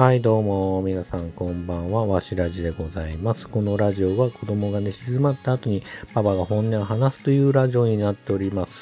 [0.00, 3.46] はい、どうも、皆さんこんばんは、わしらじでございます。
[3.46, 5.82] このラジオは子供が寝静まった後に
[6.14, 8.72] パパが本音を話すというラジオになっております。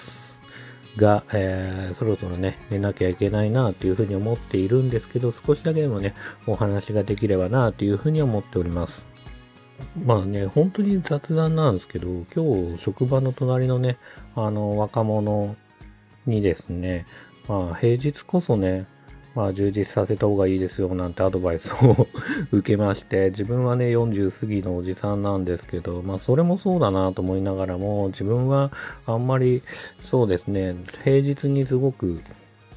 [0.97, 6.15] が、えー、そろそろね、寝なきゃいけないなというふうに思っているんですけど、少しだけでもね、
[6.47, 9.05] お話ができればなというふうに思っております。
[10.05, 13.97] まあね、本当に雑談なんですけど、今日職場の隣のね、
[14.37, 15.57] あの、若者
[16.27, 17.07] にですね、
[17.49, 18.87] まあ平日こそね、
[19.39, 22.09] まあ充実させた方がいいですよなんてアドバイスを
[22.51, 28.73] 受けまして、自分はね、40過ぎのおじさんなんですけど、まあそれもそうだなと思いながらも、自分は
[29.07, 29.63] あんまり
[30.11, 30.75] そうですね、
[31.05, 32.21] 平日にすごく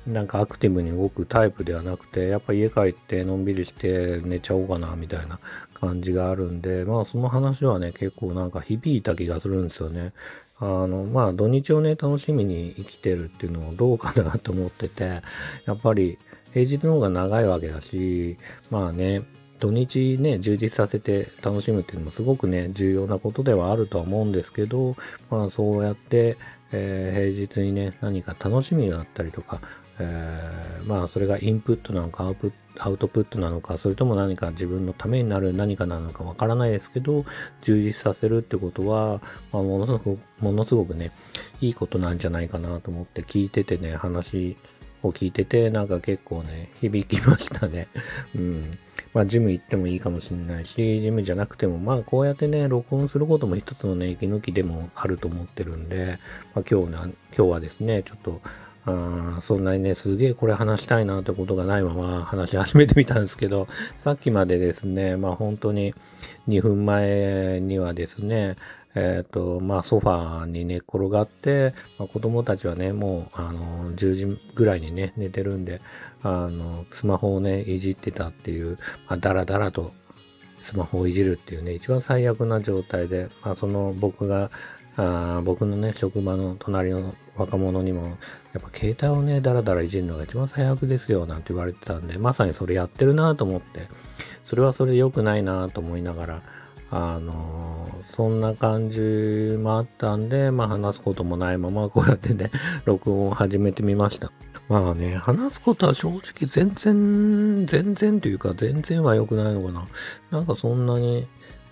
[0.05, 5.39] なんかアクティブに動くタイプではなくて、やっぱ家帰ってのんびりして寝ちゃおうかなみたいな
[5.73, 10.13] 感じがあるんで、まあその話はね、結構なんか響いた気がするんですよね。
[10.59, 15.23] あの、まあ土日をね、楽しみに生きてるっていうのもどうかなと思ってて、
[15.65, 16.19] やっぱり
[16.53, 18.37] 平日の方が長いわけだし、
[18.69, 19.21] まあね、
[19.59, 24.95] 土日ね、充実させて楽しむっていうのもすごくね、重要なことではあるとは思うんですけど、
[25.29, 26.37] まあそうやって、
[26.71, 29.61] えー平日にね、何か楽しみがあったりとか、
[29.99, 32.23] えーまあそれがインプットなのか
[32.79, 37.25] アウトプットなのか、それとも何か自分のためになる何かなのかわからないですけど、
[37.61, 41.11] 充実させるってことは、まあ、ものすごく、ものすごくね、
[41.59, 44.57] いいことなんじゃないかなと思って聞いててね、話
[45.03, 47.87] を聞いてて、なんか結構ね、響きましたね。
[48.35, 48.77] うん。
[49.13, 56.19] まあ、ジム行ってもいいかもしれないし、ジムじゃなくても、まあ、こうやってね、録音することも一つのね、息抜きでもあると思ってるんで、
[56.55, 58.41] まあ、今日な、今日はですね、ちょっと、
[58.85, 63.67] あそんなにね、すげえこれ話したいなってことがないまま話し始めてみたんですけど、
[63.99, 65.93] さっきまでですね、まあ本当に
[66.47, 68.55] 2分前にはですね、
[68.95, 75.81] えっ、と、まあソファーに寝っ転がって、まあ、子供たちはね、もう、あの、10時ぐらいにね、寝てるんで、
[76.23, 78.77] あの、スマホをね、いじってたっていう、
[79.07, 79.93] まあ、だらだらと
[80.63, 84.51] スマホをいじるっていうね、一番最悪な状態で、まあ、その僕が、
[84.97, 88.17] あ僕のね、職場の隣の若者にも、
[88.53, 93.87] やっぱ携帯をね、だらだらいじるのが一番最悪ですよ、なんて言われてたんで、まさにそれやってるなと思って、
[94.45, 96.41] それはそれで良くないなと思いながら、
[96.91, 98.99] あのそんな感じ
[99.57, 102.51] もあったんで、まあ話すこともないままこうやってね、
[102.85, 104.31] 録音を始めてみました。
[104.67, 109.87] まあね、話すことは正直全然、全然というか全然は良くないのかな。
[110.31, 111.25] なんかそんなに、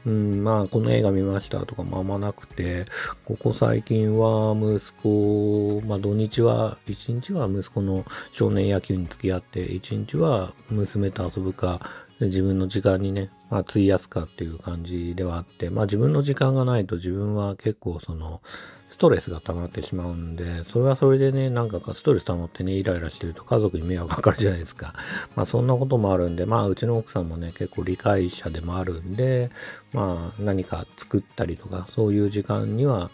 [0.05, 2.85] うん、まあこの映画見ましたとかもあんまなくて、
[3.25, 11.81] ここ最近は息子、まあ土日は、一日は息子の少年野球に付き合って、一日は娘と遊ぶか、
[12.19, 18.41] 自分の時間にね、まあ費やすかっていう感じではあって、まあ自分の時間がないと自分は結構その、
[18.89, 24.93] ストレスが溜まってしまうんで、それはそれでね、なんかストレス溜まってね、イライラしてると家族に迷惑かかるじゃないですか。
[25.37, 29.51] まあそんなこともあるんで、まあうちの奥さんもね、結構理解者でもあるんで、
[29.93, 33.09] まあ何か作ったりとか、そういう時間には、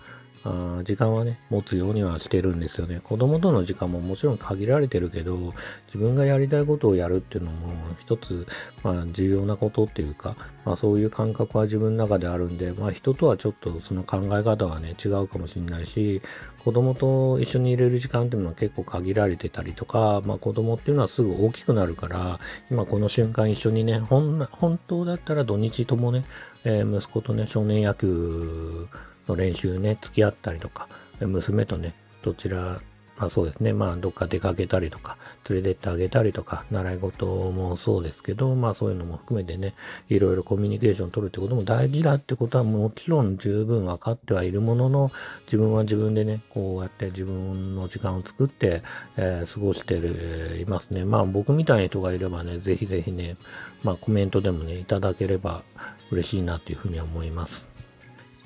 [0.47, 3.01] あ時間はね、持つようにはしてるんですよね。
[3.03, 5.53] 子供との時間ももちろん限られてるけど、
[5.87, 8.45] 自分がやりたいことをやるっていうのも一つ、
[8.83, 16.21] まあ重要なことっていうか、まあそういう感覚は自分の中であるんで、まあ人とはちょっとその考え方はね、違うかもしれないし、
[16.63, 22.39] 子供と一緒にいれる時間っていうのは結構限られてたりとか、まあ子供っていうのはすぐ大きくなるから、
[22.69, 26.23] 今この瞬間一緒にね、ほん本当だったら土日ともね、
[26.65, 28.87] えー息子とね、少年野球
[29.27, 30.87] の練習ね、付き合ったりとか、
[31.19, 31.93] 娘とね、
[32.23, 32.81] どちら、
[33.17, 35.17] まあそうですね、まあどっか出かけたりとか、
[35.49, 39.73] 連れてってあげたりとか、習い事もそうですけど、まあそういうのも含めてね、
[40.09, 45.11] いろいろコミュニケーション取るってことも大事だってことはもちろん十分分かってはいるものの、
[45.45, 48.83] 自分は自分でね、こうやって自分の時間を作って、
[49.17, 51.05] えー過ごしてる、いますね。
[51.05, 53.37] まあ僕みたいな人がいればね、ぜひぜひね、
[53.83, 55.63] まあコメントでもね、いただければ
[56.11, 57.74] 嬉しいなというふうに思います。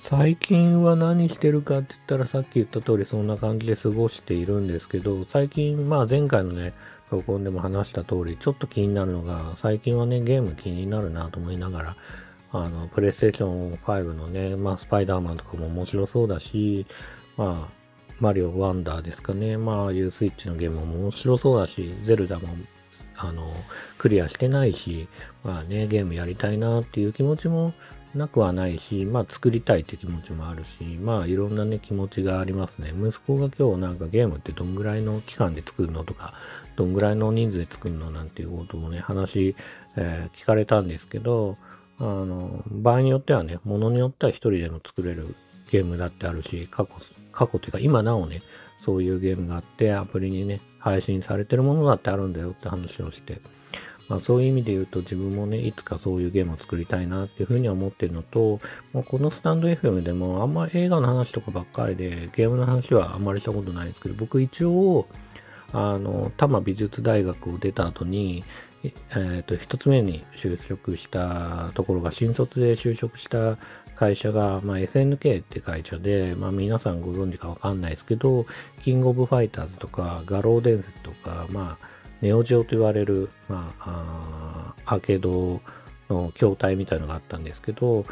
[0.09, 6.73] 最近は何してるかって言ったらさっき言った通りそんな感じで過ごしているんですけど、最近、まあ前回のね、
[7.11, 11.96] 録音でも話した通り、ちょっと気になるのが、最近はね、ゲーム気になるなと思いながら、
[12.52, 16.88] あの、プレイステーション5のね、まあスパイダーマンとかも面白そうだし、
[17.38, 17.73] まあ、
[18.20, 22.47] マリオワンダーですかね、まあああいうスイッチのゲームも面白そうだし、ゼルダも
[23.16, 23.46] あの、
[23.97, 25.08] クリアしてないし、
[25.44, 27.73] まあね、ゲームやりたいなっていう気持ちも
[28.16, 32.94] なくはないし、まあ作りたいって気持ちもあるし、まあいろんなね、気持ちがありますね。
[32.96, 36.34] 息子が今日なんかゲームってどんぐらいの期間で作るのとか、
[36.76, 39.56] どんぐらいの人数で作るのなんていうことをね、話、
[39.96, 41.58] えー聞かれたんですけど、
[42.00, 45.35] あの、場合によってはね、ものによっては一人でも作れる
[45.72, 46.94] ゲームだってあるし、過去、
[47.32, 48.41] 過去っていうか今なおね、
[48.85, 53.41] そういうゲームがあって、アプリにね、配信されてるものだってあるんだよって話をして、
[54.09, 58.59] まあ、そういう意味で言うと自分もね、いつかそういうゲームを作りたいなっていうふうには思ってるのと、
[58.91, 65.08] まあ、このスタンド FM でもあんま映画の話とかばっかりで、ゲームの話はあんまりしたことないですけど、僕一応、
[65.72, 68.44] あの、多摩美術大学を出た後に、
[68.84, 73.58] えー、と、一つ目に就職したところが、新卒で就職した
[73.96, 78.46] 会社が、まあ、SNK って会社で、まあ、皆さんご存知かわかんないですけど、
[78.82, 85.62] キングオブファイターズとか、画廊伝説とか、まあ、ネオジオと言われる、まあ、あアーケード
[86.10, 88.06] の筐体みたいのがあったんですけど、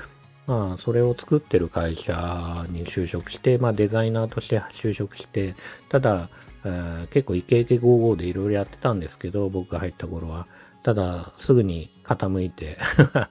[0.45, 5.55] まあ、それを作ってる会社に就職して、まあ、デザイナーとして就職して、
[5.89, 6.29] ただ、
[6.63, 10.47] えー、結構イケイケゴーゴーでいろいろやってたんですけど、僕が入った頃は。
[10.83, 12.77] ただ、すぐに傾いて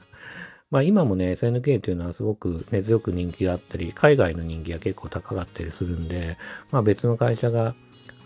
[0.71, 6.37] まあ今もね、SNK というのはすごく根強く人気があったり、海外の人気が結構高かったりするんで、
[6.71, 7.75] まあ別の会社が、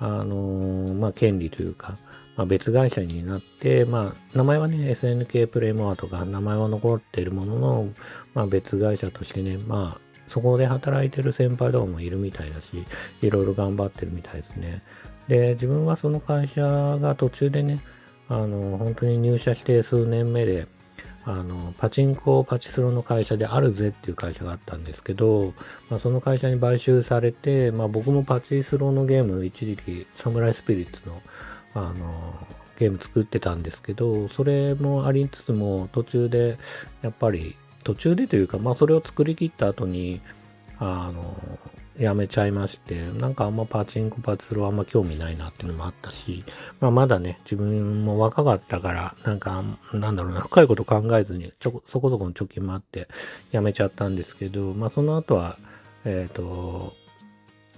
[0.01, 1.97] あのー、まあ権利というか、
[2.41, 7.89] まあ、別会社になって、まあ名前はね、SNK プレイモアとか名前は残っているものの、
[8.33, 12.87] まあ別会社としてね、まあそこで働いてる先輩とかもいるみたいだし、
[13.21, 14.83] いろいろ頑張ってるみたいですね。
[15.29, 17.79] で、自分はその会社が途中でね、
[18.31, 20.67] あの、本当に入社して数年目で、
[21.27, 25.53] あの、パチンコ、パチスロの会社であるぜっていう会社があったんですけど、
[25.91, 31.21] まあ、その会社に買収されて、まあ、僕もパチスロのゲーム、一時期、サムライスピリッツの、
[31.75, 32.35] あの、
[32.79, 36.59] ゲーム作ってたんですけど、それもありつつも、途中で、
[37.03, 40.21] やっぱり、途中でというか、まあ、それを作り切った後に、
[40.79, 41.37] あの、
[41.99, 46.45] やめちゃいまして、なんかあんまパチンコパチスロあんま興味ないなっていうのもあったし、
[46.81, 49.63] まあまだね、自分も若かったから、なんか、
[49.93, 53.09] なんだろうな、深いこと考えずに、ちょ、そこそこの貯金もあって
[53.53, 55.59] やめちゃったんですけど、まあその後は、
[56.07, 56.95] えっ、ー、と、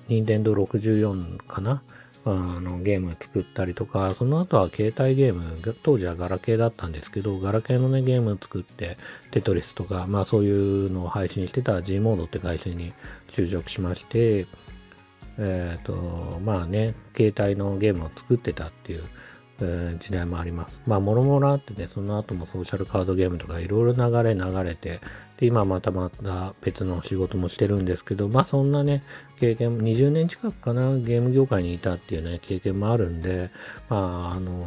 [0.08, 1.82] 任天堂64かな
[2.24, 2.30] あ
[2.60, 5.42] のゲーム作ったりとか、その後は携帯ゲーム、
[5.82, 8.96] 当時はガラケーだったんですけど、ガラケーのね、ゲームを作って、
[9.32, 12.92] テトリスとか、まあそういうのを配信してた G モードって会社に
[13.32, 14.46] 就職しまして、
[15.38, 19.04] えっ、ー、と、まあね、携帯のゲームを作ってたっていう、
[19.98, 20.80] 時代もあります。
[20.86, 25.00] まあ、もろもろあってね、その後もソーシャルカードゲームとかいろいろ流れ流れて、
[25.38, 29.02] で、今またまた別の仕事もしてるんですけど、まあそんなね、
[29.40, 33.50] 経験、20年近くかな、ゲーム業界にいたっていうね、経験もあるんで、
[33.88, 34.64] まあ、あの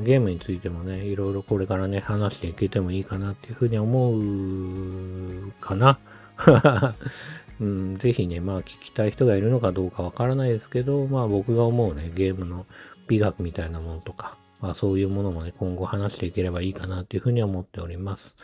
[0.00, 5.98] ー、ゲームについてもね、いろいろこれからね、話していけてもいいかなっていうふうに思うかな。
[7.60, 12.66] うん、ぜひね、まあ聞きたい人がいるのかどうかわからないですけど、まあ僕が思うね、ゲームの
[13.08, 18.34] 美学みたいなものとか、まあそういうものもね、今後話していければいいかなっていうふうには思っております。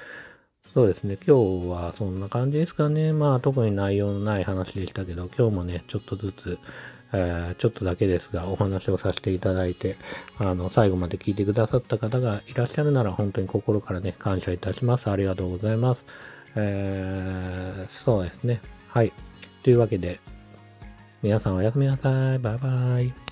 [0.74, 1.18] そうですね。
[1.26, 3.12] 今日はそんな感じですかね。
[3.12, 6.58] まあ特に内容のない話でしたけど、今日もね、ちょっとずつ、
[7.12, 9.96] えー、ちょっとだけですが、お話をさせていただいて、
[10.38, 15.10] あの、最後まで聞いてくださった方がいらっしゃるなら、本当に心からね、感謝いたします。
[15.10, 16.06] ありがとうございます。
[16.56, 18.60] えー、そうですね。
[18.88, 19.12] はい。
[19.62, 20.20] というわけで、
[21.22, 22.38] 皆さんおやすみなさい。
[22.38, 23.31] バイバイ。